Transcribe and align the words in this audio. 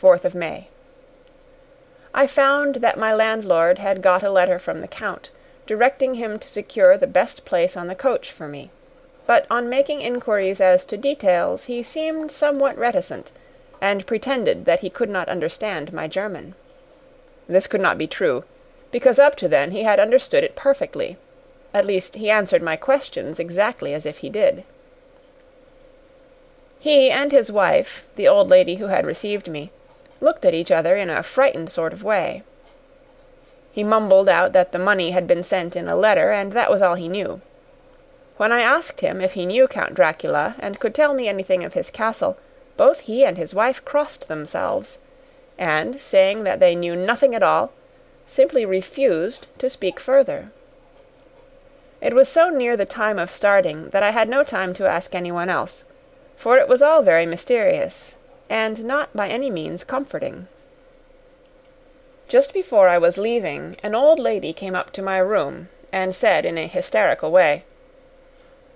4th 0.00 0.24
of 0.24 0.34
May. 0.34 0.68
I 2.14 2.26
found 2.26 2.76
that 2.76 2.98
my 2.98 3.14
landlord 3.14 3.78
had 3.78 4.02
got 4.02 4.22
a 4.22 4.30
letter 4.30 4.58
from 4.58 4.80
the 4.80 4.88
count, 4.88 5.30
directing 5.66 6.14
him 6.14 6.38
to 6.38 6.48
secure 6.48 6.96
the 6.96 7.06
best 7.06 7.44
place 7.44 7.76
on 7.76 7.88
the 7.88 7.94
coach 7.94 8.30
for 8.30 8.46
me; 8.46 8.70
but 9.26 9.46
on 9.50 9.68
making 9.68 10.00
inquiries 10.00 10.60
as 10.60 10.86
to 10.86 10.96
details 10.96 11.64
he 11.64 11.82
seemed 11.82 12.30
somewhat 12.30 12.78
reticent, 12.78 13.32
and 13.80 14.06
pretended 14.06 14.64
that 14.64 14.80
he 14.80 14.90
could 14.90 15.10
not 15.10 15.28
understand 15.28 15.92
my 15.92 16.06
German. 16.06 16.54
This 17.48 17.66
could 17.66 17.80
not 17.80 17.98
be 17.98 18.06
true, 18.06 18.44
because 18.92 19.18
up 19.18 19.34
to 19.36 19.48
then 19.48 19.72
he 19.72 19.82
had 19.82 19.98
understood 19.98 20.44
it 20.44 20.54
perfectly 20.54 21.16
at 21.74 21.86
least 21.86 22.16
he 22.16 22.30
answered 22.30 22.62
my 22.62 22.76
questions 22.76 23.38
exactly 23.38 23.92
as 23.92 24.06
if 24.06 24.18
he 24.18 24.30
did. 24.30 24.64
He 26.80 27.10
and 27.10 27.32
his 27.32 27.52
wife, 27.52 28.06
the 28.16 28.28
old 28.28 28.48
lady 28.48 28.76
who 28.76 28.86
had 28.86 29.06
received 29.06 29.48
me, 29.48 29.70
looked 30.20 30.44
at 30.44 30.54
each 30.54 30.70
other 30.70 30.96
in 30.96 31.10
a 31.10 31.22
frightened 31.22 31.70
sort 31.70 31.92
of 31.92 32.02
way. 32.02 32.42
He 33.70 33.84
mumbled 33.84 34.28
out 34.28 34.52
that 34.52 34.72
the 34.72 34.78
money 34.78 35.12
had 35.12 35.26
been 35.26 35.42
sent 35.42 35.76
in 35.76 35.88
a 35.88 35.96
letter, 35.96 36.32
and 36.32 36.52
that 36.52 36.70
was 36.70 36.82
all 36.82 36.94
he 36.94 37.08
knew. 37.08 37.40
When 38.36 38.52
I 38.52 38.60
asked 38.60 39.00
him 39.00 39.20
if 39.20 39.32
he 39.32 39.46
knew 39.46 39.66
Count 39.66 39.94
Dracula 39.94 40.54
and 40.58 40.80
could 40.80 40.94
tell 40.94 41.14
me 41.14 41.28
anything 41.28 41.64
of 41.64 41.74
his 41.74 41.90
castle, 41.90 42.36
both 42.76 43.00
he 43.00 43.24
and 43.24 43.36
his 43.36 43.54
wife 43.54 43.84
crossed 43.84 44.28
themselves, 44.28 44.98
and, 45.58 46.00
saying 46.00 46.44
that 46.44 46.60
they 46.60 46.74
knew 46.74 46.94
nothing 46.94 47.34
at 47.34 47.42
all, 47.42 47.72
simply 48.26 48.64
refused 48.64 49.46
to 49.58 49.68
speak 49.68 49.98
further. 49.98 50.50
It 52.00 52.14
was 52.14 52.28
so 52.28 52.48
near 52.48 52.76
the 52.76 52.86
time 52.86 53.18
of 53.18 53.30
starting 53.30 53.88
that 53.90 54.04
I 54.04 54.12
had 54.12 54.28
no 54.28 54.44
time 54.44 54.72
to 54.74 54.86
ask 54.86 55.14
anyone 55.14 55.48
else, 55.48 55.84
for 56.36 56.58
it 56.58 56.68
was 56.68 56.80
all 56.80 57.02
very 57.02 57.26
mysterious, 57.26 58.14
and 58.48 58.84
not 58.84 59.14
by 59.14 59.28
any 59.28 59.50
means 59.50 59.84
comforting. 59.84 60.48
Just 62.28 62.52
before 62.52 62.88
I 62.88 62.98
was 62.98 63.16
leaving, 63.16 63.76
an 63.82 63.94
old 63.94 64.18
lady 64.18 64.52
came 64.52 64.74
up 64.74 64.92
to 64.92 65.02
my 65.02 65.18
room 65.18 65.68
and 65.92 66.14
said 66.14 66.44
in 66.44 66.58
a 66.58 66.66
hysterical 66.66 67.30
way, 67.30 67.64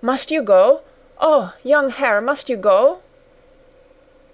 "Must 0.00 0.30
you 0.30 0.42
go? 0.42 0.80
Oh, 1.20 1.54
young 1.62 1.90
Herr, 1.90 2.20
must 2.20 2.48
you 2.48 2.56
go?" 2.56 3.00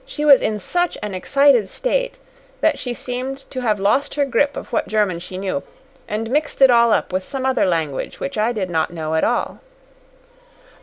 She 0.06 0.24
was 0.24 0.40
in 0.40 0.58
such 0.58 0.96
an 1.02 1.14
excited 1.14 1.68
state 1.68 2.18
that 2.60 2.78
she 2.78 2.94
seemed 2.94 3.44
to 3.50 3.60
have 3.60 3.78
lost 3.80 4.14
her 4.14 4.24
grip 4.24 4.56
of 4.56 4.72
what 4.72 4.88
German 4.88 5.18
she 5.18 5.36
knew, 5.36 5.62
and 6.08 6.30
mixed 6.30 6.62
it 6.62 6.70
all 6.70 6.92
up 6.92 7.12
with 7.12 7.24
some 7.24 7.44
other 7.44 7.66
language 7.66 8.20
which 8.20 8.38
I 8.38 8.52
did 8.52 8.70
not 8.70 8.92
know 8.92 9.14
at 9.14 9.24
all. 9.24 9.60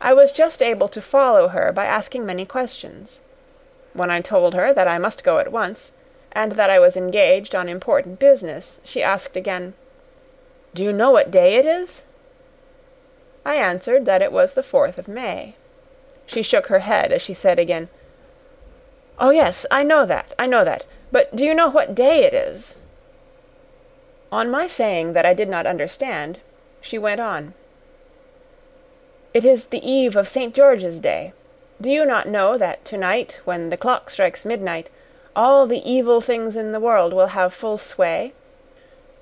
I 0.00 0.12
was 0.12 0.30
just 0.30 0.62
able 0.62 0.88
to 0.88 1.02
follow 1.02 1.48
her 1.48 1.72
by 1.72 1.86
asking 1.86 2.24
many 2.24 2.44
questions. 2.44 3.20
When 3.96 4.10
I 4.10 4.20
told 4.20 4.52
her 4.52 4.74
that 4.74 4.86
I 4.86 4.98
must 4.98 5.24
go 5.24 5.38
at 5.38 5.50
once, 5.50 5.92
and 6.32 6.52
that 6.52 6.68
I 6.68 6.78
was 6.78 6.98
engaged 6.98 7.54
on 7.54 7.66
important 7.66 8.18
business, 8.18 8.78
she 8.84 9.02
asked 9.02 9.38
again, 9.38 9.72
"Do 10.74 10.84
you 10.84 10.92
know 10.92 11.10
what 11.10 11.30
day 11.30 11.54
it 11.54 11.64
is?" 11.64 12.04
I 13.46 13.54
answered 13.54 14.04
that 14.04 14.20
it 14.20 14.32
was 14.32 14.52
the 14.52 14.62
fourth 14.62 14.98
of 14.98 15.08
May. 15.08 15.54
She 16.26 16.42
shook 16.42 16.66
her 16.66 16.80
head 16.80 17.10
as 17.10 17.22
she 17.22 17.32
said 17.32 17.58
again, 17.58 17.88
"Oh 19.18 19.30
yes, 19.30 19.64
I 19.70 19.82
know 19.82 20.04
that, 20.04 20.34
I 20.38 20.46
know 20.46 20.62
that. 20.62 20.84
But 21.10 21.34
do 21.34 21.42
you 21.42 21.54
know 21.54 21.70
what 21.70 21.94
day 21.94 22.24
it 22.24 22.34
is?" 22.34 22.76
On 24.30 24.50
my 24.50 24.66
saying 24.66 25.14
that 25.14 25.24
I 25.24 25.32
did 25.32 25.48
not 25.48 25.66
understand, 25.66 26.40
she 26.82 26.98
went 26.98 27.20
on. 27.20 27.54
"It 29.32 29.46
is 29.46 29.68
the 29.68 29.80
eve 29.90 30.16
of 30.16 30.28
St. 30.28 30.54
George's 30.54 31.00
Day. 31.00 31.32
Do 31.78 31.90
you 31.90 32.06
not 32.06 32.26
know 32.26 32.56
that 32.56 32.84
to 32.86 32.96
night, 32.96 33.40
when 33.44 33.68
the 33.68 33.76
clock 33.76 34.08
strikes 34.08 34.46
midnight, 34.46 34.88
all 35.34 35.66
the 35.66 35.86
evil 35.88 36.22
things 36.22 36.56
in 36.56 36.72
the 36.72 36.80
world 36.80 37.12
will 37.12 37.28
have 37.28 37.52
full 37.52 37.76
sway? 37.76 38.32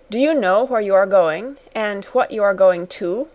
Do 0.08 0.19
you 0.20 0.33
know 0.33 0.64
where 0.64 0.80
you 0.80 0.94
are 0.94 1.06
going, 1.06 1.56
and 1.74 2.05
what 2.06 2.30
you 2.30 2.44
are 2.44 2.55
going 2.55 2.86
to?" 2.86 3.28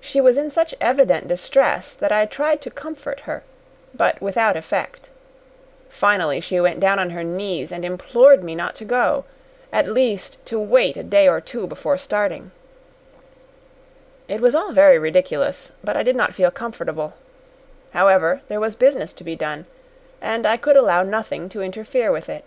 She 0.00 0.20
was 0.20 0.38
in 0.38 0.48
such 0.48 0.74
evident 0.80 1.28
distress 1.28 1.92
that 1.92 2.10
I 2.10 2.24
tried 2.24 2.62
to 2.62 2.70
comfort 2.70 3.20
her, 3.20 3.42
but 3.94 4.22
without 4.22 4.56
effect. 4.56 5.10
Finally 5.90 6.40
she 6.40 6.58
went 6.58 6.80
down 6.80 6.98
on 6.98 7.10
her 7.10 7.22
knees 7.22 7.70
and 7.70 7.84
implored 7.84 8.42
me 8.42 8.54
not 8.54 8.74
to 8.76 8.86
go, 8.86 9.26
at 9.70 9.86
least 9.86 10.44
to 10.46 10.58
wait 10.58 10.96
a 10.96 11.02
day 11.02 11.28
or 11.28 11.40
two 11.40 11.66
before 11.66 11.98
starting. 11.98 12.50
It 14.26 14.40
was 14.40 14.54
all 14.54 14.72
very 14.72 14.98
ridiculous, 14.98 15.72
but 15.84 15.98
I 15.98 16.02
did 16.02 16.16
not 16.16 16.34
feel 16.34 16.50
comfortable. 16.50 17.12
However, 17.92 18.42
there 18.48 18.60
was 18.60 18.74
business 18.74 19.12
to 19.14 19.24
be 19.24 19.36
done 19.36 19.66
and 20.22 20.46
I 20.46 20.56
could 20.56 20.76
allow 20.76 21.02
nothing 21.02 21.48
to 21.50 21.60
interfere 21.60 22.12
with 22.12 22.28
it. 22.28 22.44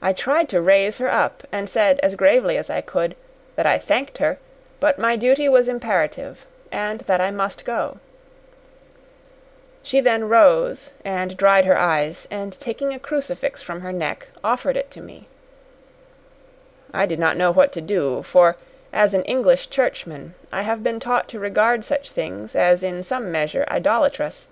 I 0.00 0.12
tried 0.14 0.48
to 0.48 0.60
raise 0.60 0.98
her 0.98 1.10
up, 1.10 1.46
and 1.52 1.68
said 1.68 2.00
as 2.00 2.14
gravely 2.14 2.56
as 2.56 2.70
I 2.70 2.80
could 2.80 3.14
that 3.56 3.66
I 3.66 3.78
thanked 3.78 4.18
her, 4.18 4.38
but 4.80 4.98
my 4.98 5.16
duty 5.16 5.48
was 5.48 5.68
imperative, 5.68 6.46
and 6.72 7.00
that 7.02 7.20
I 7.20 7.30
must 7.30 7.64
go. 7.64 7.98
She 9.82 10.00
then 10.00 10.24
rose 10.24 10.94
and 11.04 11.36
dried 11.36 11.66
her 11.66 11.78
eyes, 11.78 12.26
and 12.30 12.58
taking 12.58 12.94
a 12.94 12.98
crucifix 12.98 13.62
from 13.62 13.82
her 13.82 13.92
neck, 13.92 14.28
offered 14.42 14.76
it 14.76 14.90
to 14.92 15.02
me. 15.02 15.28
I 16.92 17.04
did 17.04 17.18
not 17.18 17.36
know 17.36 17.50
what 17.50 17.72
to 17.74 17.80
do, 17.82 18.22
for, 18.22 18.56
as 18.94 19.12
an 19.12 19.24
English 19.24 19.68
churchman, 19.68 20.34
I 20.50 20.62
have 20.62 20.82
been 20.82 21.00
taught 21.00 21.28
to 21.28 21.38
regard 21.38 21.84
such 21.84 22.10
things 22.12 22.56
as 22.56 22.82
in 22.82 23.02
some 23.02 23.30
measure 23.30 23.66
idolatrous 23.68 24.48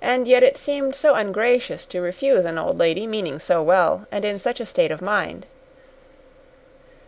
and 0.00 0.28
yet 0.28 0.42
it 0.42 0.56
seemed 0.56 0.94
so 0.94 1.14
ungracious 1.14 1.84
to 1.86 2.00
refuse 2.00 2.44
an 2.44 2.58
old 2.58 2.78
lady 2.78 3.06
meaning 3.06 3.40
so 3.40 3.62
well, 3.62 4.06
and 4.12 4.24
in 4.24 4.38
such 4.38 4.60
a 4.60 4.66
state 4.66 4.90
of 4.90 5.02
mind. 5.02 5.44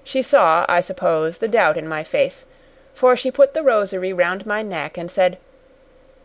She 0.02 0.22
saw, 0.22 0.66
I 0.68 0.80
suppose, 0.80 1.38
the 1.38 1.48
doubt 1.48 1.76
in 1.76 1.86
my 1.86 2.02
face, 2.02 2.46
for 2.94 3.16
she 3.16 3.30
put 3.30 3.54
the 3.54 3.62
rosary 3.62 4.12
round 4.12 4.44
my 4.44 4.62
neck 4.62 4.98
and 4.98 5.10
said, 5.10 5.38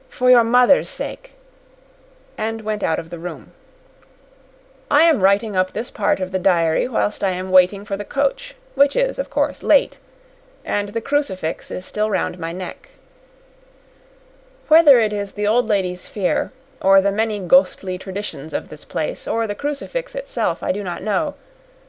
"For 0.10 0.30
your 0.30 0.44
mother's 0.44 0.90
sake," 0.90 1.34
and 2.38 2.62
went 2.62 2.84
out 2.84 2.98
of 2.98 3.12
the 3.12 3.20
room. 3.20 3.52
I 4.90 5.04
am 5.04 5.22
writing 5.22 5.56
up 5.56 5.72
this 5.74 5.92
part 5.92 6.20
of 6.20 6.32
the 6.32 6.40
diary 6.40 6.88
whilst 6.88 7.24
I 7.24 7.32
am 7.32 7.52
waiting 7.52 7.86
for 7.86 7.98
the 7.98 8.06
coach, 8.06 8.56
which 8.74 8.96
is, 8.96 9.20
of 9.20 9.30
course, 9.30 9.62
late, 9.62 10.00
and 10.66 10.90
the 10.90 11.02
crucifix 11.02 11.70
is 11.70 11.86
still 11.86 12.10
round 12.10 12.40
my 12.40 12.52
neck. 12.52 12.90
Whether 14.68 15.00
it 15.00 15.14
is 15.14 15.34
the 15.34 15.46
old 15.46 15.68
lady's 15.68 16.08
fear, 16.08 16.52
or 16.82 17.00
the 17.00 17.12
many 17.12 17.40
ghostly 17.40 17.98
traditions 17.98 18.54
of 18.54 18.70
this 18.70 18.84
place, 18.84 19.28
or 19.28 19.46
the 19.46 19.56
crucifix 19.56 20.16
itself, 20.16 20.64
I 20.64 20.72
do 20.72 20.84
not 20.84 21.04
know, 21.04 21.36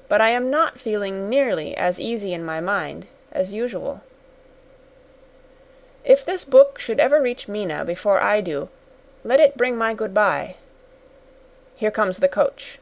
but 0.09 0.21
I 0.21 0.29
am 0.29 0.51
not 0.51 0.79
feeling 0.79 1.29
nearly 1.29 1.75
as 1.75 1.99
easy 1.99 2.35
in 2.35 2.45
my 2.45 2.61
mind 2.61 3.07
as 3.33 3.55
usual. 3.55 4.03
If 6.05 6.25
this 6.25 6.45
book 6.45 6.79
should 6.79 7.01
ever 7.01 7.21
reach 7.21 7.49
Mina 7.49 7.85
before 7.85 8.21
I 8.21 8.41
do, 8.41 8.69
let 9.25 9.41
it 9.41 9.57
bring 9.57 9.77
my 9.77 9.95
good 9.95 10.15
bye. 10.15 10.57
Here 11.75 11.91
comes 11.91 12.19
the 12.19 12.29
coach. 12.29 12.79